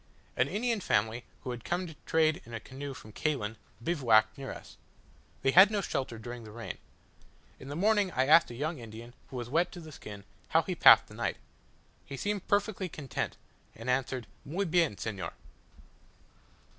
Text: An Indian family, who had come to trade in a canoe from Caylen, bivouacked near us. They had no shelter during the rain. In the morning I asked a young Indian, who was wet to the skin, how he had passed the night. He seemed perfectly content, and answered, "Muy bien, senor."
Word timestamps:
An 0.35 0.47
Indian 0.47 0.79
family, 0.81 1.25
who 1.43 1.51
had 1.51 1.63
come 1.63 1.85
to 1.85 1.93
trade 2.07 2.41
in 2.43 2.55
a 2.55 2.59
canoe 2.59 2.95
from 2.95 3.11
Caylen, 3.13 3.55
bivouacked 3.83 4.35
near 4.35 4.51
us. 4.51 4.77
They 5.43 5.51
had 5.51 5.69
no 5.69 5.79
shelter 5.81 6.17
during 6.17 6.43
the 6.43 6.49
rain. 6.49 6.79
In 7.59 7.67
the 7.67 7.75
morning 7.75 8.09
I 8.13 8.25
asked 8.25 8.49
a 8.49 8.55
young 8.55 8.79
Indian, 8.79 9.13
who 9.29 9.35
was 9.35 9.47
wet 9.47 9.71
to 9.73 9.79
the 9.79 9.91
skin, 9.91 10.23
how 10.47 10.63
he 10.63 10.71
had 10.71 10.79
passed 10.79 11.05
the 11.05 11.13
night. 11.13 11.37
He 12.03 12.17
seemed 12.17 12.47
perfectly 12.47 12.89
content, 12.89 13.37
and 13.75 13.91
answered, 13.91 14.25
"Muy 14.43 14.65
bien, 14.65 14.97
senor." 14.97 15.33